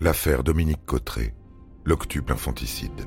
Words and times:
L'affaire 0.00 0.42
Dominique 0.42 0.84
Cotteret, 0.84 1.34
l'octuple 1.84 2.32
infanticide. 2.32 3.06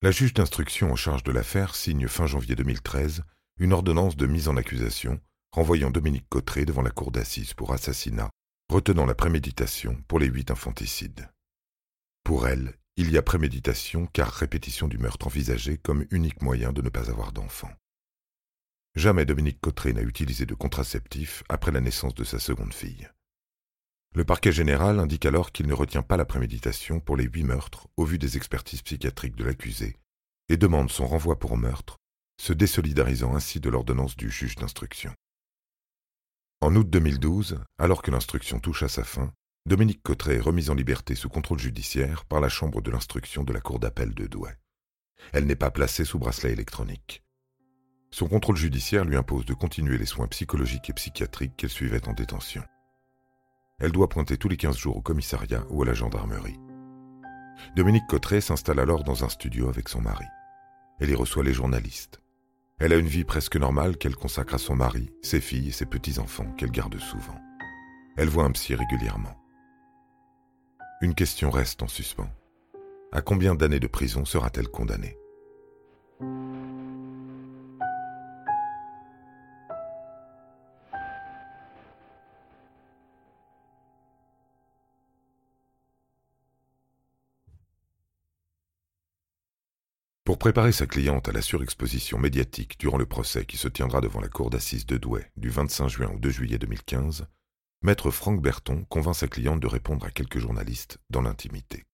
La 0.00 0.12
juge 0.12 0.32
d'instruction 0.34 0.92
en 0.92 0.96
charge 0.96 1.24
de 1.24 1.32
l'affaire 1.32 1.74
signe 1.74 2.06
fin 2.06 2.26
janvier 2.26 2.54
2013 2.54 3.24
une 3.58 3.72
ordonnance 3.72 4.16
de 4.16 4.26
mise 4.26 4.46
en 4.48 4.56
accusation 4.56 5.20
renvoyant 5.50 5.90
Dominique 5.90 6.28
Cotteret 6.28 6.64
devant 6.64 6.82
la 6.82 6.90
cour 6.90 7.10
d'assises 7.10 7.54
pour 7.54 7.72
assassinat, 7.72 8.30
retenant 8.70 9.06
la 9.06 9.16
préméditation 9.16 10.00
pour 10.06 10.20
les 10.20 10.28
huit 10.28 10.52
infanticides. 10.52 11.28
Pour 12.22 12.46
elle, 12.46 12.74
il 12.96 13.10
y 13.10 13.18
a 13.18 13.22
préméditation 13.22 14.06
car 14.06 14.30
répétition 14.30 14.86
du 14.86 14.98
meurtre 14.98 15.26
envisagé 15.26 15.78
comme 15.78 16.06
unique 16.12 16.42
moyen 16.42 16.72
de 16.72 16.80
ne 16.80 16.90
pas 16.90 17.10
avoir 17.10 17.32
d'enfant. 17.32 17.70
Jamais 18.98 19.24
Dominique 19.24 19.60
Cotteret 19.60 19.92
n'a 19.92 20.02
utilisé 20.02 20.44
de 20.44 20.56
contraceptif 20.56 21.44
après 21.48 21.70
la 21.70 21.80
naissance 21.80 22.16
de 22.16 22.24
sa 22.24 22.40
seconde 22.40 22.74
fille. 22.74 23.08
Le 24.16 24.24
parquet 24.24 24.50
général 24.50 24.98
indique 24.98 25.24
alors 25.24 25.52
qu'il 25.52 25.68
ne 25.68 25.72
retient 25.72 26.02
pas 26.02 26.16
la 26.16 26.24
préméditation 26.24 26.98
pour 26.98 27.16
les 27.16 27.22
huit 27.22 27.44
meurtres 27.44 27.86
au 27.96 28.04
vu 28.04 28.18
des 28.18 28.36
expertises 28.36 28.82
psychiatriques 28.82 29.36
de 29.36 29.44
l'accusé 29.44 29.94
et 30.48 30.56
demande 30.56 30.90
son 30.90 31.06
renvoi 31.06 31.38
pour 31.38 31.56
meurtre, 31.56 31.98
se 32.42 32.52
désolidarisant 32.52 33.36
ainsi 33.36 33.60
de 33.60 33.70
l'ordonnance 33.70 34.16
du 34.16 34.32
juge 34.32 34.56
d'instruction. 34.56 35.14
En 36.60 36.74
août 36.74 36.90
2012, 36.90 37.60
alors 37.78 38.02
que 38.02 38.10
l'instruction 38.10 38.58
touche 38.58 38.82
à 38.82 38.88
sa 38.88 39.04
fin, 39.04 39.32
Dominique 39.64 40.02
Cotteret 40.02 40.38
est 40.38 40.40
remise 40.40 40.70
en 40.70 40.74
liberté 40.74 41.14
sous 41.14 41.28
contrôle 41.28 41.60
judiciaire 41.60 42.24
par 42.24 42.40
la 42.40 42.48
chambre 42.48 42.82
de 42.82 42.90
l'instruction 42.90 43.44
de 43.44 43.52
la 43.52 43.60
cour 43.60 43.78
d'appel 43.78 44.12
de 44.12 44.26
Douai. 44.26 44.56
Elle 45.32 45.46
n'est 45.46 45.54
pas 45.54 45.70
placée 45.70 46.04
sous 46.04 46.18
bracelet 46.18 46.50
électronique. 46.50 47.22
Son 48.10 48.26
contrôle 48.26 48.56
judiciaire 48.56 49.04
lui 49.04 49.16
impose 49.16 49.44
de 49.44 49.54
continuer 49.54 49.98
les 49.98 50.06
soins 50.06 50.26
psychologiques 50.28 50.90
et 50.90 50.94
psychiatriques 50.94 51.56
qu'elle 51.56 51.70
suivait 51.70 52.08
en 52.08 52.14
détention. 52.14 52.62
Elle 53.78 53.92
doit 53.92 54.08
pointer 54.08 54.36
tous 54.36 54.48
les 54.48 54.56
15 54.56 54.76
jours 54.76 54.96
au 54.96 55.02
commissariat 55.02 55.64
ou 55.70 55.82
à 55.82 55.86
la 55.86 55.94
gendarmerie. 55.94 56.58
Dominique 57.76 58.06
Cotteret 58.08 58.40
s'installe 58.40 58.80
alors 58.80 59.04
dans 59.04 59.24
un 59.24 59.28
studio 59.28 59.68
avec 59.68 59.88
son 59.88 60.00
mari. 60.00 60.24
Elle 61.00 61.10
y 61.10 61.14
reçoit 61.14 61.44
les 61.44 61.52
journalistes. 61.52 62.20
Elle 62.80 62.92
a 62.92 62.96
une 62.96 63.06
vie 63.06 63.24
presque 63.24 63.56
normale 63.56 63.96
qu'elle 63.96 64.16
consacre 64.16 64.54
à 64.54 64.58
son 64.58 64.74
mari, 64.74 65.10
ses 65.22 65.40
filles 65.40 65.68
et 65.68 65.72
ses 65.72 65.86
petits-enfants 65.86 66.50
qu'elle 66.52 66.70
garde 66.70 66.98
souvent. 66.98 67.38
Elle 68.16 68.28
voit 68.28 68.44
un 68.44 68.52
psy 68.52 68.74
régulièrement. 68.74 69.36
Une 71.00 71.14
question 71.14 71.50
reste 71.50 71.82
en 71.82 71.88
suspens. 71.88 72.30
À 73.12 73.20
combien 73.20 73.54
d'années 73.54 73.80
de 73.80 73.86
prison 73.86 74.24
sera-t-elle 74.24 74.68
condamnée? 74.68 75.17
Pour 90.28 90.36
préparer 90.36 90.72
sa 90.72 90.86
cliente 90.86 91.26
à 91.30 91.32
la 91.32 91.40
surexposition 91.40 92.18
médiatique 92.18 92.78
durant 92.78 92.98
le 92.98 93.06
procès 93.06 93.46
qui 93.46 93.56
se 93.56 93.66
tiendra 93.66 94.02
devant 94.02 94.20
la 94.20 94.28
cour 94.28 94.50
d'assises 94.50 94.84
de 94.84 94.98
Douai 94.98 95.24
du 95.38 95.48
25 95.48 95.88
juin 95.88 96.10
au 96.14 96.18
2 96.18 96.28
juillet 96.28 96.58
2015, 96.58 97.26
Maître 97.80 98.10
Franck 98.10 98.42
Berton 98.42 98.84
convainc 98.90 99.14
sa 99.14 99.26
cliente 99.26 99.58
de 99.58 99.66
répondre 99.66 100.04
à 100.04 100.10
quelques 100.10 100.38
journalistes 100.38 100.98
dans 101.08 101.22
l'intimité. 101.22 101.86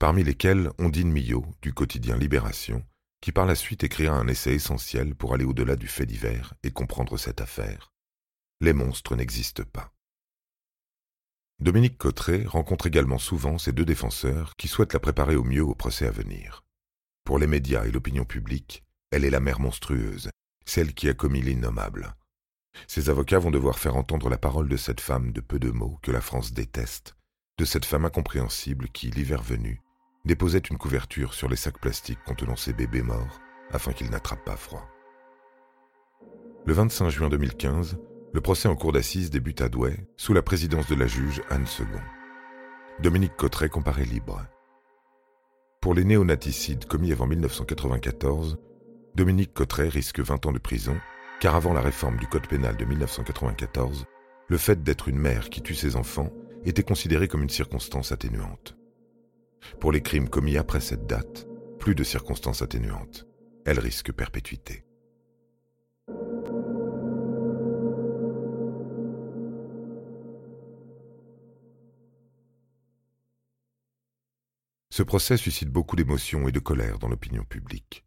Parmi 0.00 0.24
lesquels 0.24 0.72
Ondine 0.80 1.12
Millot, 1.12 1.46
du 1.62 1.72
quotidien 1.72 2.16
Libération, 2.16 2.84
qui 3.20 3.30
par 3.30 3.46
la 3.46 3.54
suite 3.54 3.84
écrira 3.84 4.16
un 4.16 4.26
essai 4.26 4.54
essentiel 4.54 5.14
pour 5.14 5.34
aller 5.34 5.44
au-delà 5.44 5.76
du 5.76 5.86
fait 5.86 6.06
divers 6.06 6.54
et 6.64 6.72
comprendre 6.72 7.16
cette 7.16 7.40
affaire. 7.40 7.92
Les 8.60 8.72
monstres 8.72 9.14
n'existent 9.14 9.62
pas. 9.72 9.94
Dominique 11.60 11.96
Cotteret 11.96 12.44
rencontre 12.44 12.88
également 12.88 13.18
souvent 13.18 13.56
ces 13.56 13.70
deux 13.70 13.84
défenseurs 13.84 14.56
qui 14.56 14.66
souhaitent 14.66 14.94
la 14.94 14.98
préparer 14.98 15.36
au 15.36 15.44
mieux 15.44 15.62
au 15.62 15.76
procès 15.76 16.08
à 16.08 16.10
venir. 16.10 16.64
Pour 17.24 17.38
les 17.38 17.46
médias 17.46 17.86
et 17.86 17.90
l'opinion 17.90 18.26
publique, 18.26 18.84
elle 19.10 19.24
est 19.24 19.30
la 19.30 19.40
mère 19.40 19.58
monstrueuse, 19.58 20.28
celle 20.66 20.92
qui 20.92 21.08
a 21.08 21.14
commis 21.14 21.40
l'innommable. 21.40 22.14
Ses 22.86 23.08
avocats 23.08 23.38
vont 23.38 23.50
devoir 23.50 23.78
faire 23.78 23.96
entendre 23.96 24.28
la 24.28 24.36
parole 24.36 24.68
de 24.68 24.76
cette 24.76 25.00
femme 25.00 25.32
de 25.32 25.40
peu 25.40 25.58
de 25.58 25.70
mots 25.70 25.98
que 26.02 26.10
la 26.10 26.20
France 26.20 26.52
déteste, 26.52 27.16
de 27.58 27.64
cette 27.64 27.86
femme 27.86 28.04
incompréhensible 28.04 28.88
qui, 28.88 29.10
l'hiver 29.10 29.42
venu, 29.42 29.80
déposait 30.26 30.58
une 30.58 30.76
couverture 30.76 31.32
sur 31.32 31.48
les 31.48 31.56
sacs 31.56 31.80
plastiques 31.80 32.22
contenant 32.26 32.56
ses 32.56 32.74
bébés 32.74 33.02
morts 33.02 33.40
afin 33.70 33.92
qu'ils 33.92 34.10
n'attrapent 34.10 34.44
pas 34.44 34.56
froid. 34.56 34.86
Le 36.66 36.74
25 36.74 37.08
juin 37.08 37.28
2015, 37.30 37.98
le 38.34 38.40
procès 38.42 38.68
en 38.68 38.76
cour 38.76 38.92
d'assises 38.92 39.30
débute 39.30 39.62
à 39.62 39.70
Douai 39.70 40.08
sous 40.18 40.34
la 40.34 40.42
présidence 40.42 40.88
de 40.88 40.94
la 40.94 41.06
juge 41.06 41.40
Anne 41.48 41.66
Second. 41.66 42.02
Dominique 43.00 43.36
Cotteret 43.36 43.70
comparaît 43.70 44.04
libre. 44.04 44.44
Pour 45.84 45.92
les 45.92 46.04
néonaticides 46.06 46.86
commis 46.86 47.12
avant 47.12 47.26
1994, 47.26 48.56
Dominique 49.14 49.52
Cotteret 49.52 49.90
risque 49.90 50.20
20 50.20 50.46
ans 50.46 50.52
de 50.52 50.58
prison, 50.58 50.96
car 51.42 51.54
avant 51.56 51.74
la 51.74 51.82
réforme 51.82 52.16
du 52.16 52.26
Code 52.26 52.46
pénal 52.46 52.74
de 52.78 52.86
1994, 52.86 54.06
le 54.48 54.56
fait 54.56 54.82
d'être 54.82 55.08
une 55.08 55.18
mère 55.18 55.50
qui 55.50 55.60
tue 55.60 55.74
ses 55.74 55.96
enfants 55.96 56.32
était 56.64 56.82
considéré 56.82 57.28
comme 57.28 57.42
une 57.42 57.50
circonstance 57.50 58.12
atténuante. 58.12 58.78
Pour 59.78 59.92
les 59.92 60.00
crimes 60.00 60.30
commis 60.30 60.56
après 60.56 60.80
cette 60.80 61.06
date, 61.06 61.46
plus 61.78 61.94
de 61.94 62.02
circonstances 62.02 62.62
atténuantes. 62.62 63.26
Elle 63.66 63.78
risque 63.78 64.10
perpétuité. 64.10 64.83
Ce 74.96 75.02
procès 75.02 75.36
suscite 75.36 75.70
beaucoup 75.70 75.96
d'émotions 75.96 76.46
et 76.46 76.52
de 76.52 76.60
colère 76.60 77.00
dans 77.00 77.08
l'opinion 77.08 77.42
publique. 77.42 78.04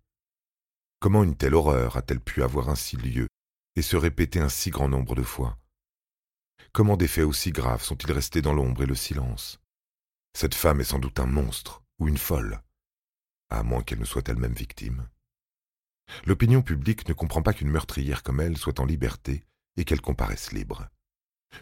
Comment 1.02 1.25
une 1.25 1.36
telle 1.36 1.53
horreur 1.53 1.98
a-t-elle 1.98 2.22
pu 2.22 2.44
avoir 2.44 2.70
ainsi 2.70 2.96
lieu 2.96 3.28
et 3.75 3.81
se 3.81 3.98
répéter 3.98 4.40
un 4.40 4.48
si 4.48 4.70
grand 4.70 4.88
nombre 4.88 5.14
de 5.14 5.22
fois? 5.22 5.59
Comment 6.72 6.96
des 6.96 7.09
faits 7.09 7.26
aussi 7.26 7.52
graves 7.52 7.84
sont-ils 7.84 8.14
restés 8.14 8.42
dans 8.42 8.53
l'ombre 8.53 8.84
et 8.84 8.86
le 8.86 8.96
silence? 8.96 9.59
Cette 10.34 10.56
femme 10.56 10.80
est 10.80 10.86
sans 10.86 11.00
doute 11.00 11.20
un 11.20 11.26
monstre 11.26 11.84
ou 12.00 12.08
une 12.08 12.18
folle, 12.18 12.64
à 13.50 13.64
moins 13.64 13.84
qu'elle 13.84 14.00
ne 14.00 14.06
soit 14.06 14.30
elle-même 14.30 14.56
victime. 14.56 15.09
L'opinion 16.26 16.62
publique 16.62 17.06
ne 17.09 17.14
comprend 17.14 17.42
pas 17.42 17.52
qu'une 17.52 17.70
meurtrière 17.70 18.24
comme 18.24 18.40
elle 18.40 18.56
soit 18.56 18.80
en 18.80 18.86
liberté 18.86 19.44
et 19.76 19.84
qu'elle 19.84 20.00
comparaisse 20.00 20.53
libre. 20.53 20.88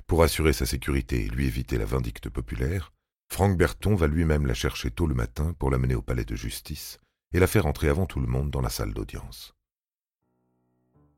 Pour 0.05 0.21
assurer 0.21 0.53
sa 0.53 0.67
sécurité 0.67 1.25
et 1.25 1.29
lui 1.29 1.47
éviter 1.47 1.79
la 1.79 1.85
vindicte 1.85 2.29
populaire, 2.29 2.93
Franck 3.29 3.57
Berton 3.57 3.95
va 3.95 4.07
lui-même 4.07 4.45
la 4.45 4.53
chercher 4.53 4.91
tôt 4.91 5.07
le 5.07 5.15
matin 5.15 5.53
pour 5.59 5.69
l'amener 5.69 5.95
au 5.95 6.01
palais 6.01 6.25
de 6.25 6.35
justice 6.35 6.99
et 7.33 7.39
la 7.39 7.47
faire 7.47 7.65
entrer 7.65 7.89
avant 7.89 8.05
tout 8.05 8.19
le 8.19 8.27
monde 8.27 8.49
dans 8.49 8.61
la 8.61 8.69
salle 8.69 8.93
d'audience. 8.93 9.55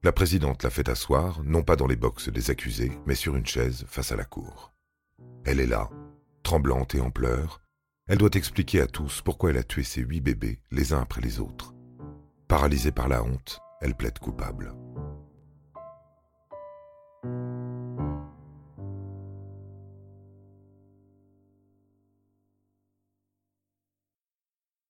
La 0.03 0.11
présidente 0.11 0.63
la 0.63 0.69
fait 0.69 0.89
asseoir, 0.89 1.43
non 1.43 1.63
pas 1.63 1.75
dans 1.75 1.87
les 1.87 1.95
boxes 1.95 2.29
des 2.29 2.49
accusés, 2.49 2.91
mais 3.05 3.15
sur 3.15 3.35
une 3.35 3.45
chaise 3.45 3.85
face 3.87 4.11
à 4.11 4.15
la 4.15 4.25
cour. 4.25 4.73
Elle 5.43 5.59
est 5.59 5.67
là, 5.67 5.89
tremblante 6.43 6.95
et 6.95 7.01
en 7.01 7.11
pleurs. 7.11 7.61
Elle 8.07 8.19
doit 8.19 8.29
expliquer 8.33 8.81
à 8.81 8.87
tous 8.87 9.21
pourquoi 9.21 9.49
elle 9.49 9.57
a 9.57 9.63
tué 9.63 9.83
ses 9.83 10.01
huit 10.01 10.21
bébés, 10.21 10.61
les 10.71 10.93
uns 10.93 11.01
après 11.01 11.21
les 11.21 11.39
autres. 11.39 11.73
Paralysée 12.47 12.91
par 12.91 13.09
la 13.09 13.23
honte, 13.23 13.59
elle 13.81 13.95
plaide 13.95 14.17
coupable. 14.19 14.73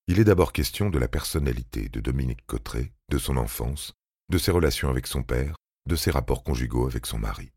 Il 0.10 0.22
est 0.22 0.24
d'abord 0.24 0.54
question 0.54 0.90
de 0.90 1.00
la 1.00 1.10
personnalité 1.10 1.90
de 1.90 2.00
Dominique 2.00 2.46
Cotteret, 2.46 2.94
de 3.10 3.18
son 3.18 3.36
enfance, 3.36 3.94
de 4.30 4.38
ses 4.38 4.52
relations 4.52 4.90
avec 4.90 5.06
son 5.06 5.22
père, 5.22 5.58
de 5.86 5.98
ses 5.98 6.12
rapports 6.12 6.46
conjugaux 6.46 6.88
avec 6.88 7.06
son 7.06 7.20
mari. 7.20 7.52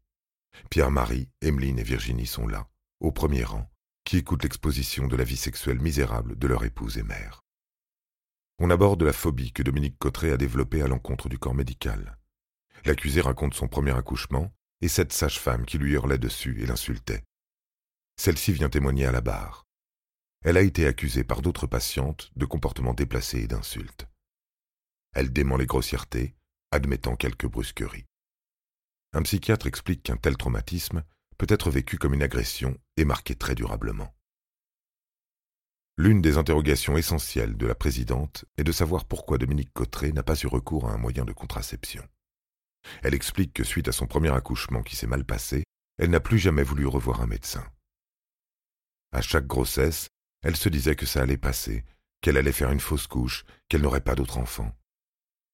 Pierre-Marie, 0.68 1.28
Emmeline 1.44 1.78
et 1.78 1.84
Virginie 1.84 2.26
sont 2.26 2.48
là, 2.48 2.68
au 2.98 3.12
premier 3.12 3.44
rang, 3.44 3.70
qui 4.04 4.16
écoutent 4.16 4.42
l'exposition 4.42 5.06
de 5.06 5.14
la 5.14 5.22
vie 5.22 5.36
sexuelle 5.36 5.78
misérable 5.78 6.36
de 6.36 6.48
leur 6.48 6.64
épouse 6.64 6.98
et 6.98 7.04
mère. 7.04 7.40
On 8.58 8.70
aborde 8.70 9.04
la 9.04 9.12
phobie 9.12 9.52
que 9.52 9.62
Dominique 9.62 9.98
Cotteret 10.00 10.32
a 10.32 10.36
développée 10.36 10.82
à 10.82 10.88
l'encontre 10.88 11.28
du 11.28 11.38
corps 11.38 11.54
médical. 11.54 12.18
L'accusé 12.84 13.20
raconte 13.20 13.54
son 13.54 13.68
premier 13.68 13.96
accouchement 13.96 14.52
et 14.80 14.88
cette 14.88 15.12
sage-femme 15.12 15.64
qui 15.64 15.78
lui 15.78 15.92
hurlait 15.92 16.18
dessus 16.18 16.60
et 16.60 16.66
l'insultait. 16.66 17.22
Celle-ci 18.16 18.52
vient 18.52 18.68
témoigner 18.68 19.06
à 19.06 19.12
la 19.12 19.20
barre. 19.20 19.69
Elle 20.42 20.56
a 20.56 20.62
été 20.62 20.86
accusée 20.86 21.24
par 21.24 21.42
d'autres 21.42 21.66
patientes 21.66 22.30
de 22.36 22.46
comportements 22.46 22.94
déplacés 22.94 23.40
et 23.40 23.46
d'insultes. 23.46 24.06
Elle 25.12 25.32
dément 25.32 25.56
les 25.56 25.66
grossièretés, 25.66 26.34
admettant 26.70 27.16
quelques 27.16 27.46
brusqueries. 27.46 28.06
Un 29.12 29.22
psychiatre 29.22 29.66
explique 29.66 30.04
qu'un 30.04 30.16
tel 30.16 30.36
traumatisme 30.36 31.04
peut 31.36 31.46
être 31.48 31.70
vécu 31.70 31.98
comme 31.98 32.14
une 32.14 32.22
agression 32.22 32.78
et 32.96 33.04
marqué 33.04 33.34
très 33.34 33.54
durablement. 33.54 34.14
L'une 35.98 36.22
des 36.22 36.38
interrogations 36.38 36.96
essentielles 36.96 37.58
de 37.58 37.66
la 37.66 37.74
présidente 37.74 38.46
est 38.56 38.64
de 38.64 38.72
savoir 38.72 39.04
pourquoi 39.04 39.36
Dominique 39.36 39.72
Cotteret 39.74 40.12
n'a 40.12 40.22
pas 40.22 40.40
eu 40.42 40.46
recours 40.46 40.88
à 40.88 40.92
un 40.92 40.96
moyen 40.96 41.26
de 41.26 41.32
contraception. 41.32 42.06
Elle 43.02 43.14
explique 43.14 43.52
que 43.52 43.64
suite 43.64 43.88
à 43.88 43.92
son 43.92 44.06
premier 44.06 44.32
accouchement 44.32 44.82
qui 44.82 44.96
s'est 44.96 45.06
mal 45.06 45.26
passé, 45.26 45.64
elle 45.98 46.08
n'a 46.08 46.20
plus 46.20 46.38
jamais 46.38 46.62
voulu 46.62 46.86
revoir 46.86 47.20
un 47.20 47.26
médecin. 47.26 47.66
À 49.12 49.20
chaque 49.20 49.46
grossesse, 49.46 50.08
elle 50.42 50.56
se 50.56 50.68
disait 50.68 50.96
que 50.96 51.06
ça 51.06 51.22
allait 51.22 51.36
passer, 51.36 51.84
qu'elle 52.20 52.36
allait 52.36 52.52
faire 52.52 52.70
une 52.70 52.80
fausse 52.80 53.06
couche, 53.06 53.44
qu'elle 53.68 53.82
n'aurait 53.82 54.00
pas 54.00 54.14
d'autre 54.14 54.38
enfant. 54.38 54.74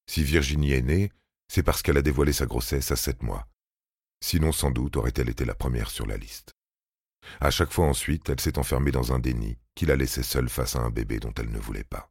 Si 0.09 0.23
Virginie 0.23 0.71
est 0.71 0.81
née, 0.81 1.11
c'est 1.47 1.63
parce 1.63 1.81
qu'elle 1.81 1.97
a 1.97 2.01
dévoilé 2.01 2.33
sa 2.33 2.45
grossesse 2.45 2.91
à 2.91 2.95
sept 2.95 3.23
mois. 3.23 3.47
Sinon, 4.23 4.51
sans 4.51 4.71
doute, 4.71 4.97
aurait-elle 4.97 5.29
été 5.29 5.45
la 5.45 5.55
première 5.55 5.89
sur 5.89 6.05
la 6.05 6.17
liste. 6.17 6.53
À 7.39 7.51
chaque 7.51 7.71
fois 7.71 7.85
ensuite, 7.85 8.29
elle 8.29 8.39
s'est 8.39 8.57
enfermée 8.57 8.91
dans 8.91 9.13
un 9.13 9.19
déni 9.19 9.57
qui 9.75 9.85
la 9.85 9.95
laissait 9.95 10.23
seule 10.23 10.49
face 10.49 10.75
à 10.75 10.79
un 10.79 10.89
bébé 10.89 11.19
dont 11.19 11.33
elle 11.37 11.51
ne 11.51 11.59
voulait 11.59 11.83
pas. 11.83 12.09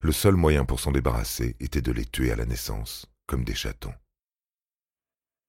Le 0.00 0.12
seul 0.12 0.34
moyen 0.34 0.64
pour 0.64 0.80
s'en 0.80 0.92
débarrasser 0.92 1.56
était 1.60 1.82
de 1.82 1.92
les 1.92 2.04
tuer 2.04 2.30
à 2.30 2.36
la 2.36 2.44
naissance, 2.44 3.06
comme 3.26 3.44
des 3.44 3.54
chatons. 3.54 3.94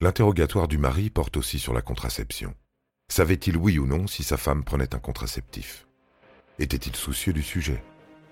L'interrogatoire 0.02 0.68
du 0.68 0.78
mari 0.78 1.10
porte 1.10 1.36
aussi 1.38 1.60
sur 1.60 1.74
la 1.74 1.82
contraception. 1.82 2.56
Savait-il 3.12 3.58
oui 3.58 3.80
ou 3.80 3.86
non 3.86 4.08
si 4.08 4.24
sa 4.24 4.38
femme 4.38 4.64
prenait 4.64 4.96
un 4.96 5.00
contraceptif? 5.00 5.89
Était-il 6.60 6.94
soucieux 6.94 7.32
du 7.32 7.42
sujet? 7.42 7.82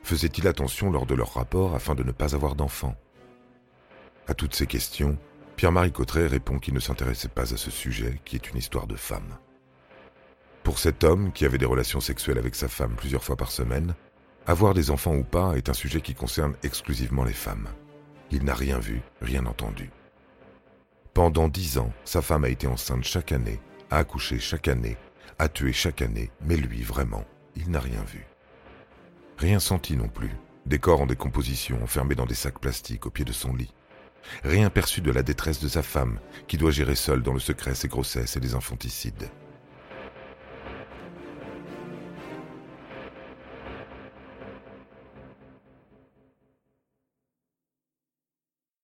Faisait-il 0.03 0.47
attention 0.49 0.91
lors 0.91 1.05
de 1.05 1.15
leur 1.15 1.33
rapport 1.33 1.75
afin 1.75 1.95
de 1.95 2.03
ne 2.03 2.11
pas 2.11 2.35
avoir 2.35 2.55
d'enfants? 2.55 2.95
À 4.27 4.33
toutes 4.33 4.53
ces 4.53 4.67
questions, 4.67 5.17
Pierre-Marie 5.55 5.93
Cotteret 5.93 6.27
répond 6.27 6.59
qu'il 6.59 6.73
ne 6.73 6.81
s'intéressait 6.81 7.29
pas 7.29 7.53
à 7.53 7.57
ce 7.57 7.71
sujet 7.71 8.19
qui 8.25 8.35
est 8.35 8.49
une 8.49 8.57
histoire 8.57 8.85
de 8.85 8.97
femme. 8.97 9.37
Pour 10.63 10.77
cet 10.77 11.05
homme 11.05 11.31
qui 11.31 11.45
avait 11.45 11.57
des 11.57 11.65
relations 11.65 12.01
sexuelles 12.01 12.37
avec 12.37 12.55
sa 12.55 12.67
femme 12.67 12.95
plusieurs 12.97 13.23
fois 13.23 13.37
par 13.37 13.49
semaine, 13.49 13.95
avoir 14.45 14.73
des 14.73 14.91
enfants 14.91 15.15
ou 15.15 15.23
pas 15.23 15.55
est 15.55 15.69
un 15.69 15.73
sujet 15.73 16.01
qui 16.01 16.13
concerne 16.13 16.55
exclusivement 16.63 17.23
les 17.23 17.31
femmes. 17.33 17.69
Il 18.29 18.43
n'a 18.43 18.55
rien 18.55 18.77
vu, 18.77 19.01
rien 19.21 19.45
entendu. 19.45 19.89
Pendant 21.13 21.47
dix 21.47 21.77
ans, 21.77 21.93
sa 22.03 22.21
femme 22.21 22.43
a 22.43 22.49
été 22.49 22.67
enceinte 22.67 23.05
chaque 23.05 23.31
année, 23.31 23.61
a 23.89 23.99
accouché 23.99 24.37
chaque 24.37 24.67
année, 24.67 24.97
a 25.39 25.47
tué 25.47 25.71
chaque 25.71 26.01
année, 26.01 26.29
mais 26.41 26.57
lui, 26.57 26.83
vraiment, 26.83 27.23
il 27.57 27.71
n'a 27.71 27.79
rien 27.79 28.03
vu. 28.03 28.25
Rien 29.37 29.59
senti 29.59 29.97
non 29.97 30.09
plus, 30.09 30.31
des 30.65 30.79
corps 30.79 31.01
en 31.01 31.05
décomposition 31.05 31.81
enfermés 31.83 32.15
dans 32.15 32.25
des 32.25 32.35
sacs 32.35 32.59
plastiques 32.59 33.05
au 33.05 33.09
pied 33.09 33.25
de 33.25 33.31
son 33.31 33.53
lit. 33.55 33.73
Rien 34.43 34.69
perçu 34.69 35.01
de 35.01 35.11
la 35.11 35.23
détresse 35.23 35.59
de 35.59 35.67
sa 35.67 35.83
femme, 35.83 36.19
qui 36.47 36.57
doit 36.57 36.71
gérer 36.71 36.95
seule 36.95 37.23
dans 37.23 37.33
le 37.33 37.39
secret 37.39 37.75
ses 37.75 37.87
grossesses 37.87 38.35
et 38.35 38.39
les 38.39 38.55
infanticides. 38.55 39.29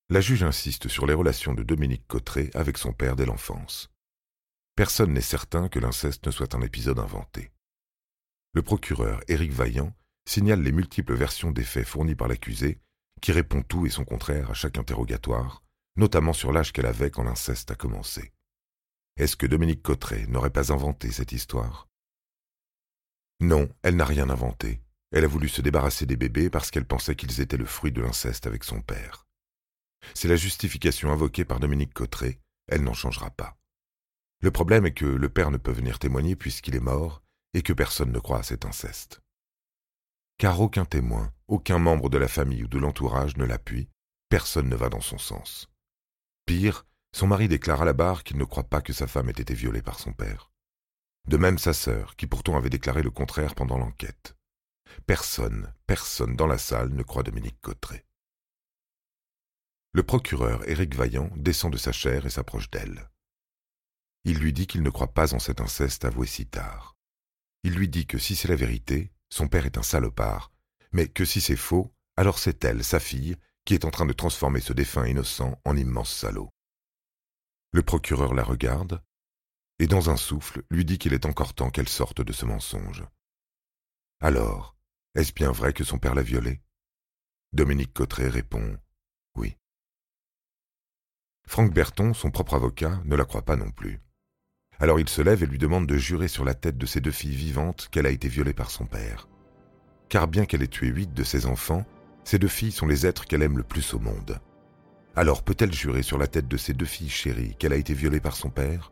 La 0.10 0.22
juge 0.22 0.44
insiste 0.44 0.90
sur 0.90 1.08
les 1.08 1.16
relations 1.16 1.56
de 1.56 1.64
Dominique 1.64 2.08
Cotteret 2.08 2.52
avec 2.54 2.78
son 2.78 2.94
père 2.94 3.16
dès 3.16 3.26
l'enfance. 3.26 3.90
Personne 4.76 5.14
n'est 5.14 5.22
certain 5.22 5.70
que 5.70 5.80
l'inceste 5.80 6.28
ne 6.28 6.32
soit 6.32 6.54
un 6.54 6.62
épisode 6.62 7.00
inventé. 7.00 7.52
Le 8.54 8.62
procureur 8.62 9.20
Éric 9.28 9.52
Vaillant 9.52 9.96
signale 10.26 10.62
les 10.62 10.72
multiples 10.72 11.16
versions 11.16 11.52
des 11.52 11.64
faits 11.64 11.88
fournis 11.88 12.16
par 12.16 12.28
l'accusé, 12.28 12.80
qui 13.20 13.32
répond 13.32 13.64
tout 13.64 13.86
et 13.86 13.90
son 13.90 14.06
contraire 14.06 14.52
à 14.52 14.54
chaque 14.54 14.78
interrogatoire, 14.78 15.64
notamment 15.96 16.34
sur 16.34 16.52
l'âge 16.52 16.72
qu'elle 16.72 16.86
avait 16.86 17.10
quand 17.10 17.24
l'inceste 17.24 17.72
a 17.72 17.76
commencé. 17.76 18.32
Est-ce 19.18 19.36
que 19.36 19.48
Dominique 19.48 19.82
Cotteret 19.82 20.28
n'aurait 20.28 20.52
pas 20.52 20.72
inventé 20.72 21.12
cette 21.12 21.32
histoire? 21.32 21.88
Non, 23.40 23.70
elle 23.82 23.96
n'a 23.96 24.06
rien 24.06 24.30
inventé. 24.30 24.82
Elle 25.12 25.26
a 25.26 25.28
voulu 25.28 25.50
se 25.50 25.62
débarrasser 25.62 26.06
des 26.06 26.16
bébés 26.16 26.50
parce 26.50 26.72
qu'elle 26.72 26.86
pensait 26.86 27.16
qu'ils 27.16 27.42
étaient 27.42 27.58
le 27.58 27.66
fruit 27.66 27.92
de 27.92 28.02
l'inceste 28.02 28.48
avec 28.48 28.64
son 28.64 28.82
père. 28.82 29.28
C'est 30.14 30.28
la 30.28 30.36
justification 30.36 31.12
invoquée 31.12 31.46
par 31.46 31.60
Dominique 31.60 31.94
Cotteret, 31.94 32.40
elle 32.68 32.84
n'en 32.84 32.94
changera 32.94 33.30
pas. 33.32 33.58
Le 34.42 34.52
problème 34.52 34.86
est 34.86 34.94
que 34.94 35.06
le 35.06 35.30
père 35.30 35.52
ne 35.52 35.58
peut 35.58 35.72
venir 35.72 36.00
témoigner 36.00 36.36
puisqu'il 36.36 36.76
est 36.76 36.80
mort 36.80 37.24
et 37.54 37.62
que 37.62 37.74
personne 37.74 38.12
ne 38.12 38.20
croit 38.20 38.40
à 38.40 38.44
cet 38.44 38.66
inceste. 38.66 39.22
Car 40.38 40.60
aucun 40.60 40.86
témoin, 40.86 41.32
aucun 41.48 41.78
membre 41.78 42.10
de 42.10 42.18
la 42.18 42.28
famille 42.28 42.64
ou 42.64 42.68
de 42.68 42.80
l'entourage 42.80 43.38
ne 43.38 43.46
l'appuie, 43.46 43.90
personne 44.30 44.70
ne 44.70 44.76
va 44.76 44.90
dans 44.90 45.02
son 45.02 45.18
sens. 45.18 45.70
Pire, 46.46 46.86
son 47.14 47.28
mari 47.28 47.48
déclare 47.48 47.84
à 47.84 47.86
la 47.86 47.94
barre 47.94 48.24
qu'il 48.24 48.38
ne 48.38 48.44
croit 48.44 48.64
pas 48.64 48.82
que 48.82 48.94
sa 48.94 49.08
femme 49.08 49.30
ait 49.30 49.34
été 49.34 49.54
violée 49.54 49.84
par 49.84 50.00
son 50.00 50.12
père. 50.14 50.52
De 51.28 51.38
même 51.38 51.58
sa 51.58 51.74
sœur, 51.74 52.16
qui 52.16 52.28
pourtant 52.28 52.58
avait 52.58 52.70
déclaré 52.70 53.02
le 53.04 53.12
contraire 53.12 53.56
pendant 53.56 53.78
l'enquête. 53.78 54.36
Personne, 55.06 55.74
personne 55.88 56.36
dans 56.36 56.48
la 56.48 56.58
salle 56.58 56.90
ne 56.90 57.04
croit 57.04 57.24
Dominique 57.24 57.62
Cotteret. 57.62 58.06
Le 59.94 60.04
procureur 60.04 60.68
Éric 60.68 60.96
Vaillant 60.96 61.30
descend 61.36 61.72
de 61.72 61.78
sa 61.78 61.92
chaire 61.92 62.26
et 62.26 62.32
s'approche 62.32 62.70
d'elle. 62.72 63.10
Il 64.24 64.40
lui 64.40 64.52
dit 64.52 64.66
qu'il 64.68 64.82
ne 64.82 64.90
croit 64.90 65.14
pas 65.14 65.34
en 65.34 65.40
cet 65.40 65.62
inceste 65.62 66.06
avoué 66.06 66.26
si 66.26 66.48
tard. 66.48 66.98
Il 67.64 67.76
lui 67.76 67.88
dit 67.88 68.06
que 68.06 68.18
si 68.18 68.36
c'est 68.36 68.48
la 68.48 68.56
vérité, 68.56 69.12
son 69.30 69.48
père 69.48 69.66
est 69.66 69.78
un 69.78 69.84
salopard, 69.84 70.52
mais 70.92 71.08
que 71.08 71.26
si 71.26 71.42
c'est 71.42 71.56
faux, 71.56 71.94
alors 72.18 72.38
c'est 72.38 72.64
elle, 72.64 72.84
sa 72.84 73.00
fille, 73.00 73.36
qui 73.66 73.74
est 73.74 73.86
en 73.86 73.92
train 73.92 74.06
de 74.06 74.14
transformer 74.14 74.60
ce 74.60 74.74
défunt 74.74 75.08
innocent 75.08 75.60
en 75.64 75.78
immense 75.78 76.14
salaud. 76.14 76.50
Le 77.72 77.82
procureur 77.82 78.34
la 78.34 78.44
regarde, 78.44 79.02
et 79.80 79.88
dans 79.88 80.10
un 80.10 80.18
souffle 80.18 80.64
lui 80.70 80.86
dit 80.86 80.98
qu'il 80.98 81.14
est 81.14 81.26
encore 81.26 81.54
temps 81.54 81.70
qu'elle 81.70 81.90
sorte 81.90 82.22
de 82.22 82.34
ce 82.34 82.46
mensonge. 82.46 83.04
Alors, 84.20 84.76
est-ce 85.16 85.34
bien 85.34 85.52
vrai 85.52 85.74
que 85.74 85.84
son 85.84 85.98
père 85.98 86.16
l'a 86.16 86.22
violée 86.22 86.62
Dominique 87.54 87.94
Cotteret 87.94 88.30
répond 88.30 88.78
Oui. 89.36 89.58
Franck 91.48 91.74
Berton, 91.74 92.14
son 92.14 92.32
propre 92.32 92.56
avocat, 92.56 93.02
ne 93.06 93.16
la 93.16 93.26
croit 93.26 93.46
pas 93.46 93.56
non 93.56 93.72
plus. 93.72 94.02
Alors 94.84 95.00
il 95.00 95.08
se 95.08 95.22
lève 95.22 95.42
et 95.42 95.46
lui 95.46 95.60
demande 95.60 95.88
de 95.88 95.96
jurer 95.96 96.28
sur 96.28 96.44
la 96.44 96.56
tête 96.56 96.78
de 96.78 96.86
ses 96.86 97.00
deux 97.00 97.10
filles 97.10 97.38
vivantes 97.38 97.88
qu'elle 97.90 98.06
a 98.06 98.10
été 98.10 98.28
violée 98.28 98.52
par 98.52 98.70
son 98.70 98.86
père. 98.86 99.30
Car 100.10 100.28
bien 100.28 100.44
qu'elle 100.44 100.62
ait 100.62 100.68
tué 100.68 100.88
huit 100.88 101.14
de 101.14 101.24
ses 101.24 101.46
enfants, 101.46 101.86
ces 102.26 102.38
deux 102.38 102.50
filles 102.50 102.74
sont 102.74 102.86
les 102.86 103.08
êtres 103.08 103.24
qu'elle 103.24 103.44
aime 103.44 103.58
le 103.58 103.64
plus 103.64 103.94
au 103.94 104.00
monde. 104.00 104.42
Alors 105.16 105.42
peut-elle 105.42 105.72
jurer 105.72 106.04
sur 106.04 106.18
la 106.18 106.28
tête 106.28 106.50
de 106.50 106.58
ses 106.58 106.74
deux 106.74 106.86
filles 106.86 107.08
chéries 107.08 107.56
qu'elle 107.58 107.72
a 107.72 107.78
été 107.78 107.94
violée 107.94 108.20
par 108.20 108.36
son 108.36 108.50
père? 108.50 108.92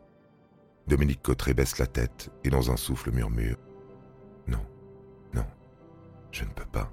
Dominique 0.86 1.20
Cotteret 1.20 1.52
baisse 1.52 1.76
la 1.76 1.86
tête 1.86 2.30
et 2.42 2.48
dans 2.48 2.70
un 2.70 2.78
souffle 2.78 3.10
murmure⁇ 3.10 3.56
Non, 4.50 4.64
non, 5.34 5.44
je 6.30 6.44
ne 6.44 6.50
peux 6.52 6.64
pas 6.64 6.90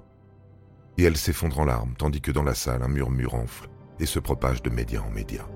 ⁇Et 1.02 1.04
elle 1.04 1.16
s'effondre 1.16 1.58
en 1.58 1.64
larmes 1.64 1.94
tandis 1.96 2.20
que 2.20 2.32
dans 2.32 2.42
la 2.42 2.54
salle 2.54 2.82
un 2.82 2.88
murmure 2.88 3.34
enfle 3.34 3.70
et 3.98 4.04
se 4.04 4.18
propage 4.18 4.60
de 4.60 4.68
média 4.68 5.02
en 5.02 5.10
média. 5.10 5.48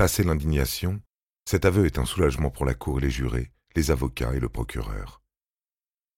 Passé 0.00 0.24
l'indignation, 0.24 1.02
cet 1.44 1.66
aveu 1.66 1.84
est 1.84 1.98
un 1.98 2.06
soulagement 2.06 2.50
pour 2.50 2.64
la 2.64 2.72
cour 2.72 2.96
et 2.96 3.02
les 3.02 3.10
jurés, 3.10 3.52
les 3.76 3.90
avocats 3.90 4.32
et 4.32 4.40
le 4.40 4.48
procureur. 4.48 5.20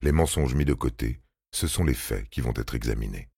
Les 0.03 0.13
mensonges 0.13 0.55
mis 0.55 0.65
de 0.65 0.73
côté, 0.73 1.21
ce 1.51 1.67
sont 1.67 1.83
les 1.83 1.93
faits 1.93 2.29
qui 2.31 2.41
vont 2.41 2.55
être 2.55 2.77
examinés. 2.77 3.29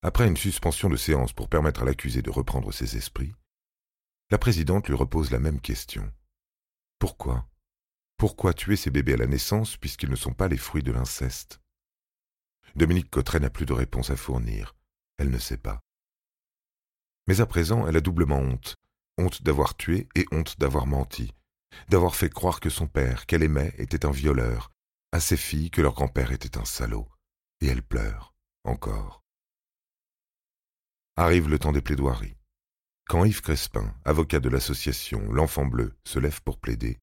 Après 0.00 0.26
une 0.26 0.38
suspension 0.38 0.88
de 0.88 0.96
séance 0.96 1.34
pour 1.34 1.50
permettre 1.50 1.82
à 1.82 1.84
l'accusé 1.84 2.22
de 2.22 2.30
reprendre 2.30 2.72
ses 2.72 2.96
esprits, 2.96 3.34
la 4.30 4.38
présidente 4.38 4.88
lui 4.88 4.94
repose 4.94 5.30
la 5.30 5.38
même 5.38 5.60
question. 5.60 6.10
Pourquoi? 6.98 7.46
Pourquoi 8.16 8.54
tuer 8.54 8.76
ces 8.76 8.90
bébés 8.90 9.12
à 9.12 9.18
la 9.18 9.26
naissance 9.26 9.76
puisqu'ils 9.76 10.08
ne 10.08 10.16
sont 10.16 10.32
pas 10.32 10.48
les 10.48 10.56
fruits 10.56 10.82
de 10.82 10.92
l'inceste? 10.92 11.60
Dominique 12.74 13.10
Cotteret 13.10 13.40
n'a 13.40 13.50
plus 13.50 13.66
de 13.66 13.74
réponse 13.74 14.08
à 14.08 14.16
fournir. 14.16 14.74
Elle 15.18 15.28
ne 15.28 15.38
sait 15.38 15.58
pas. 15.58 15.82
Mais 17.26 17.42
à 17.42 17.46
présent, 17.46 17.86
elle 17.86 17.98
a 17.98 18.00
doublement 18.00 18.38
honte. 18.38 18.78
Honte 19.18 19.42
d'avoir 19.42 19.76
tué 19.76 20.08
et 20.14 20.26
honte 20.32 20.58
d'avoir 20.58 20.86
menti. 20.86 21.32
D'avoir 21.88 22.14
fait 22.14 22.30
croire 22.30 22.60
que 22.60 22.70
son 22.70 22.86
père, 22.86 23.26
qu'elle 23.26 23.42
aimait, 23.42 23.74
était 23.78 24.06
un 24.06 24.10
violeur. 24.10 24.70
À 25.12 25.20
ses 25.20 25.36
filles 25.36 25.70
que 25.70 25.82
leur 25.82 25.94
grand-père 25.94 26.32
était 26.32 26.58
un 26.58 26.64
salaud. 26.64 27.08
Et 27.60 27.66
elle 27.66 27.82
pleure, 27.82 28.34
encore. 28.64 29.22
Arrive 31.16 31.48
le 31.48 31.58
temps 31.58 31.72
des 31.72 31.80
plaidoiries. 31.80 32.36
Quand 33.06 33.24
Yves 33.24 33.42
Crespin, 33.42 33.94
avocat 34.04 34.40
de 34.40 34.48
l'association 34.48 35.30
L'Enfant 35.30 35.66
Bleu, 35.66 35.94
se 36.04 36.18
lève 36.18 36.42
pour 36.42 36.58
plaider, 36.58 36.98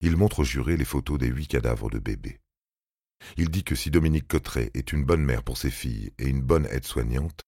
il 0.00 0.16
montre 0.16 0.40
au 0.40 0.44
juré 0.44 0.76
les 0.76 0.84
photos 0.84 1.18
des 1.18 1.26
huit 1.26 1.46
cadavres 1.46 1.90
de 1.90 1.98
bébés. 1.98 2.40
Il 3.36 3.50
dit 3.50 3.64
que 3.64 3.74
si 3.74 3.90
Dominique 3.90 4.28
Cotteret 4.28 4.70
est 4.72 4.92
une 4.92 5.04
bonne 5.04 5.24
mère 5.24 5.42
pour 5.42 5.58
ses 5.58 5.70
filles 5.70 6.12
et 6.18 6.26
une 6.26 6.40
bonne 6.40 6.66
aide-soignante, 6.66 7.42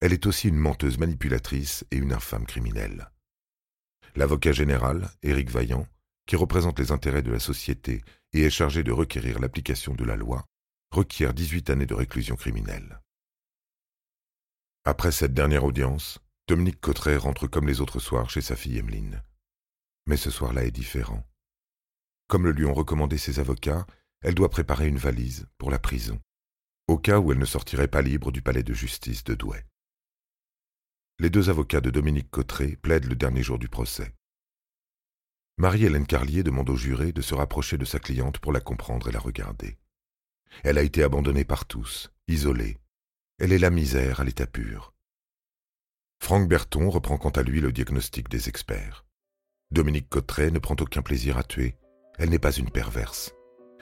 elle 0.00 0.12
est 0.12 0.26
aussi 0.26 0.48
une 0.48 0.56
menteuse 0.56 0.98
manipulatrice 0.98 1.84
et 1.90 1.96
une 1.96 2.12
infâme 2.12 2.46
criminelle. 2.46 3.11
L'avocat 4.14 4.52
général, 4.52 5.10
Éric 5.22 5.50
Vaillant, 5.50 5.86
qui 6.26 6.36
représente 6.36 6.78
les 6.78 6.92
intérêts 6.92 7.22
de 7.22 7.32
la 7.32 7.38
société 7.38 8.02
et 8.32 8.42
est 8.42 8.50
chargé 8.50 8.82
de 8.82 8.92
requérir 8.92 9.38
l'application 9.38 9.94
de 9.94 10.04
la 10.04 10.16
loi, 10.16 10.44
requiert 10.90 11.32
18 11.32 11.70
années 11.70 11.86
de 11.86 11.94
réclusion 11.94 12.36
criminelle. 12.36 13.00
Après 14.84 15.12
cette 15.12 15.32
dernière 15.32 15.64
audience, 15.64 16.18
Dominique 16.48 16.80
Cotteret 16.80 17.16
rentre 17.16 17.46
comme 17.46 17.66
les 17.66 17.80
autres 17.80 18.00
soirs 18.00 18.28
chez 18.28 18.40
sa 18.42 18.56
fille 18.56 18.78
Emmeline. 18.78 19.22
Mais 20.06 20.16
ce 20.16 20.30
soir-là 20.30 20.64
est 20.64 20.72
différent. 20.72 21.24
Comme 22.28 22.44
le 22.44 22.52
lui 22.52 22.66
ont 22.66 22.74
recommandé 22.74 23.16
ses 23.16 23.40
avocats, 23.40 23.86
elle 24.20 24.34
doit 24.34 24.50
préparer 24.50 24.88
une 24.88 24.98
valise 24.98 25.46
pour 25.56 25.70
la 25.70 25.78
prison, 25.78 26.20
au 26.88 26.98
cas 26.98 27.18
où 27.18 27.32
elle 27.32 27.38
ne 27.38 27.44
sortirait 27.44 27.88
pas 27.88 28.02
libre 28.02 28.32
du 28.32 28.42
palais 28.42 28.62
de 28.62 28.74
justice 28.74 29.24
de 29.24 29.34
Douai. 29.34 29.64
Les 31.20 31.30
deux 31.30 31.50
avocats 31.50 31.80
de 31.80 31.90
Dominique 31.90 32.30
Cotteret 32.30 32.76
plaident 32.76 33.08
le 33.08 33.14
dernier 33.14 33.42
jour 33.42 33.58
du 33.58 33.68
procès. 33.68 34.12
Marie-Hélène 35.58 36.06
Carlier 36.06 36.42
demande 36.42 36.70
au 36.70 36.76
juré 36.76 37.12
de 37.12 37.20
se 37.20 37.34
rapprocher 37.34 37.76
de 37.78 37.84
sa 37.84 37.98
cliente 37.98 38.38
pour 38.38 38.52
la 38.52 38.60
comprendre 38.60 39.08
et 39.08 39.12
la 39.12 39.20
regarder. 39.20 39.78
Elle 40.64 40.78
a 40.78 40.82
été 40.82 41.02
abandonnée 41.02 41.44
par 41.44 41.66
tous, 41.66 42.10
isolée. 42.28 42.78
Elle 43.38 43.52
est 43.52 43.58
la 43.58 43.70
misère 43.70 44.20
à 44.20 44.24
l'état 44.24 44.46
pur. 44.46 44.94
Franck 46.20 46.48
Berton 46.48 46.88
reprend 46.90 47.18
quant 47.18 47.30
à 47.30 47.42
lui 47.42 47.60
le 47.60 47.72
diagnostic 47.72 48.28
des 48.28 48.48
experts. 48.48 49.04
Dominique 49.70 50.08
Cotteret 50.08 50.50
ne 50.50 50.58
prend 50.58 50.76
aucun 50.80 51.02
plaisir 51.02 51.36
à 51.36 51.42
tuer. 51.42 51.76
Elle 52.18 52.30
n'est 52.30 52.38
pas 52.38 52.52
une 52.52 52.70
perverse. 52.70 53.34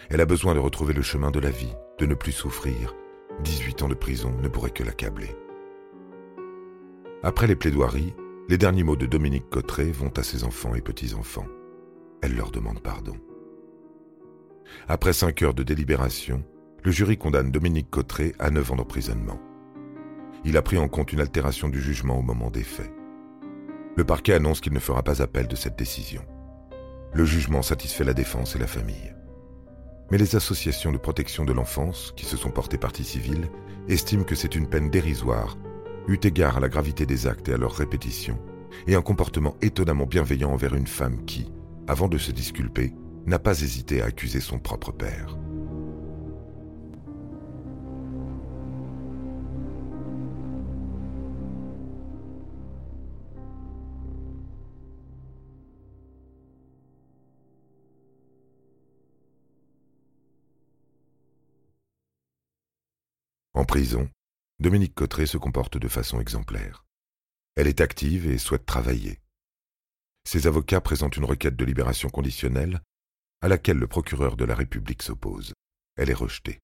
Elle 0.08 0.20
a 0.20 0.26
besoin 0.26 0.54
de 0.54 0.60
retrouver 0.60 0.94
le 0.94 1.02
chemin 1.02 1.30
de 1.30 1.40
la 1.40 1.50
vie, 1.50 1.75
de 1.99 2.06
ne 2.06 2.14
plus 2.14 2.32
souffrir. 2.32 2.94
18 3.44 3.82
ans 3.82 3.88
de 3.88 3.94
prison 3.94 4.37
ne 4.40 4.49
pourraient 4.49 4.70
que 4.70 4.84
l'accabler. 4.84 5.34
Après 7.22 7.46
les 7.46 7.56
plaidoiries, 7.56 8.14
les 8.48 8.56
derniers 8.56 8.82
mots 8.82 8.96
de 8.96 9.04
Dominique 9.04 9.50
Cotteret 9.50 9.90
vont 9.90 10.12
à 10.16 10.22
ses 10.22 10.42
enfants 10.42 10.74
et 10.74 10.80
petits-enfants. 10.80 11.46
Elle 12.22 12.34
leur 12.34 12.50
demande 12.50 12.80
pardon. 12.80 13.14
Après 14.88 15.12
cinq 15.12 15.42
heures 15.42 15.52
de 15.52 15.62
délibération, 15.62 16.42
le 16.82 16.90
jury 16.90 17.18
condamne 17.18 17.50
Dominique 17.50 17.90
Cotteret 17.90 18.32
à 18.38 18.50
neuf 18.50 18.72
ans 18.72 18.76
d'emprisonnement. 18.76 19.38
Il 20.46 20.56
a 20.56 20.62
pris 20.62 20.78
en 20.78 20.88
compte 20.88 21.12
une 21.12 21.20
altération 21.20 21.68
du 21.68 21.78
jugement 21.78 22.18
au 22.18 22.22
moment 22.22 22.50
des 22.50 22.62
faits. 22.62 22.90
Le 23.96 24.04
parquet 24.04 24.32
annonce 24.32 24.62
qu'il 24.62 24.72
ne 24.72 24.78
fera 24.78 25.02
pas 25.02 25.20
appel 25.20 25.46
de 25.46 25.56
cette 25.56 25.78
décision. 25.78 26.22
Le 27.12 27.26
jugement 27.26 27.60
satisfait 27.60 28.04
la 28.04 28.14
défense 28.14 28.56
et 28.56 28.58
la 28.58 28.66
famille. 28.66 29.14
Mais 30.10 30.16
les 30.16 30.36
associations 30.36 30.90
de 30.90 30.96
protection 30.96 31.44
de 31.44 31.52
l'enfance, 31.52 32.14
qui 32.16 32.24
se 32.24 32.38
sont 32.38 32.50
portées 32.50 32.78
partie 32.78 33.04
civile, 33.04 33.50
estiment 33.88 34.24
que 34.24 34.34
c'est 34.34 34.54
une 34.54 34.68
peine 34.68 34.88
dérisoire, 34.88 35.58
eu 36.09 36.19
égard 36.23 36.57
à 36.57 36.61
la 36.61 36.69
gravité 36.69 37.07
des 37.07 37.26
actes 37.26 37.49
et 37.49 37.52
à 37.52 37.57
leur 37.57 37.73
répétition, 37.73 38.38
et 38.87 38.95
un 38.95 39.02
comportement 39.02 39.57
étonnamment 39.62 40.07
bienveillant 40.07 40.52
envers 40.52 40.75
une 40.75 40.87
femme 40.87 41.25
qui, 41.25 41.50
avant 41.87 42.09
de 42.09 42.19
se 42.19 42.33
disculper, 42.33 42.92
n'a 43.26 43.38
pas 43.38 43.61
hésité 43.61 44.02
à 44.02 44.07
accuser 44.07 44.40
son 44.40 44.59
propre 44.59 44.92
père. 44.92 45.37
En 63.52 63.64
prison, 63.64 64.09
Dominique 64.61 64.95
Cotteret 64.95 65.25
se 65.25 65.38
comporte 65.38 65.79
de 65.79 65.88
façon 65.88 66.21
exemplaire. 66.21 66.85
Elle 67.57 67.67
est 67.67 67.81
active 67.81 68.26
et 68.26 68.37
souhaite 68.37 68.67
travailler. 68.67 69.19
Ses 70.29 70.47
avocats 70.47 70.83
présentent 70.83 71.17
une 71.17 71.25
requête 71.25 71.57
de 71.57 71.64
libération 71.64 72.11
conditionnelle 72.11 72.83
à 73.40 73.49
laquelle 73.49 73.79
le 73.79 73.87
procureur 73.87 74.37
de 74.37 74.45
la 74.45 74.55
République 74.55 75.02
s'oppose. 75.02 75.55
Elle 75.97 76.11
est 76.11 76.14
rejetée. 76.14 76.59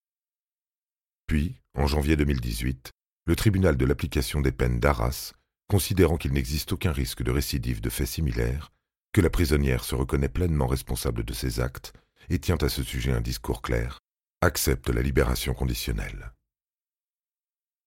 Puis, 1.27 1.57
en 1.73 1.87
janvier 1.87 2.17
2018, 2.17 2.91
le 3.25 3.35
tribunal 3.35 3.79
de 3.79 3.87
l'application 3.87 4.43
des 4.43 4.53
peines 4.53 4.79
d'Arras, 4.79 5.33
considérant 5.67 6.19
qu'il 6.19 6.35
n'existe 6.35 6.73
aucun 6.73 6.93
risque 6.93 7.23
de 7.23 7.31
récidive 7.31 7.81
de 7.81 7.89
faits 7.89 8.09
similaires, 8.09 8.73
que 9.15 9.23
la 9.23 9.31
prisonnière 9.31 9.85
se 9.85 9.95
reconnaît 9.95 10.29
pleinement 10.29 10.67
responsable 10.67 11.25
de 11.25 11.33
ses 11.33 11.61
actes 11.61 11.95
et 12.29 12.41
tient 12.41 12.59
à 12.59 12.69
ce 12.69 12.83
sujet 12.83 13.13
un 13.13 13.23
discours 13.23 13.63
clair, 13.63 14.01
accepte 14.43 14.91
la 14.91 15.01
libération 15.01 15.55
conditionnelle. 15.55 16.36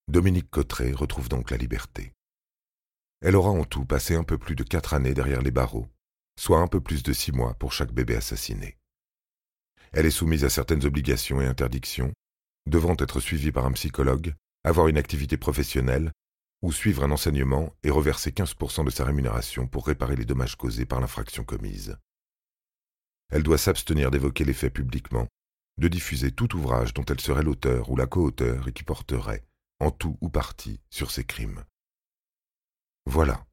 Dominique 0.10 0.50
Cotteret 0.50 0.92
retrouve 0.92 1.30
donc 1.30 1.52
la 1.52 1.58
liberté. 1.58 2.14
Elle 3.22 3.36
aura 3.36 3.52
en 3.52 3.64
tout 3.64 3.86
passé 3.86 4.16
un 4.16 4.24
peu 4.24 4.40
plus 4.40 4.56
de 4.56 4.64
quatre 4.64 4.96
années 4.96 5.14
derrière 5.14 5.44
les 5.44 5.52
barreaux, 5.52 5.86
soit 6.36 6.58
un 6.58 6.66
peu 6.66 6.82
plus 6.82 7.04
de 7.04 7.14
six 7.14 7.32
mois 7.32 7.54
pour 7.54 7.74
chaque 7.74 7.94
bébé 7.94 8.16
assassiné. 8.16 8.80
Elle 9.92 10.08
est 10.08 10.12
soumise 10.12 10.46
à 10.46 10.50
certaines 10.50 10.84
obligations 10.84 11.42
et 11.42 11.46
interdictions, 11.46 12.12
devant 12.66 12.96
être 12.98 13.20
suivie 13.20 13.52
par 13.52 13.68
un 13.68 13.72
psychologue, 13.74 14.34
avoir 14.64 14.88
une 14.88 14.98
activité 14.98 15.38
professionnelle, 15.38 16.12
ou 16.64 16.72
suivre 16.72 17.04
un 17.04 17.12
enseignement 17.12 17.72
et 17.84 17.92
reverser 17.92 18.32
15% 18.32 18.86
de 18.86 18.90
sa 18.90 19.06
rémunération 19.06 19.68
pour 19.68 19.86
réparer 19.86 20.16
les 20.16 20.26
dommages 20.26 20.56
causés 20.56 20.88
par 20.88 21.02
l'infraction 21.02 21.44
commise. 21.44 22.00
Elle 23.32 23.44
doit 23.44 23.60
s'abstenir 23.60 24.10
d'évoquer 24.10 24.44
les 24.44 24.54
faits 24.54 24.74
publiquement, 24.74 25.28
de 25.78 25.88
diffuser 25.88 26.32
tout 26.32 26.56
ouvrage 26.56 26.96
dont 26.96 27.06
elle 27.06 27.22
serait 27.22 27.44
l'auteur 27.44 27.92
ou 27.92 27.96
la 27.96 28.08
co-auteur 28.08 28.68
et 28.68 28.74
qui 28.74 28.84
porterait, 28.84 29.44
en 29.80 29.92
tout 29.92 30.18
ou 30.22 30.30
partie, 30.30 30.82
sur 30.90 31.12
ces 31.12 31.24
crimes. 31.24 31.64
Voilà. 33.06 33.46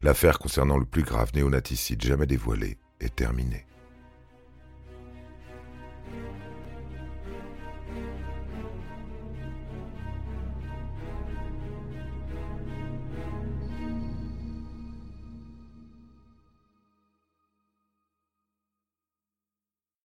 L'affaire 0.00 0.38
concernant 0.38 0.78
le 0.78 0.86
plus 0.86 1.02
grave 1.02 1.30
néonaticide 1.34 2.02
jamais 2.02 2.26
dévoilé 2.26 2.78
est 3.00 3.14
terminée. 3.14 3.66